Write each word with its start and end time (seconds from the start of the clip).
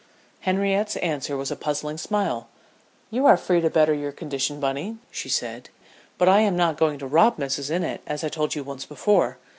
Henriette's 0.39 0.95
answer 0.97 1.37
was 1.37 1.51
a 1.51 1.55
puzzling 1.55 1.95
smile. 1.99 2.47
"You 3.11 3.27
are 3.27 3.37
free 3.37 3.61
to 3.61 3.69
better 3.69 3.93
your 3.93 4.11
condition, 4.11 4.59
Bunny," 4.59 4.97
she 5.11 5.29
said. 5.29 5.69
"But 6.17 6.27
I 6.27 6.39
am 6.39 6.57
not 6.57 6.75
going 6.75 6.97
to 6.97 7.05
rob 7.05 7.37
Mrs. 7.37 7.69
Innitt, 7.69 7.99
as 8.07 8.23
I 8.23 8.29
told 8.29 8.55
you 8.55 8.63
once 8.63 8.83
before. 8.87 9.37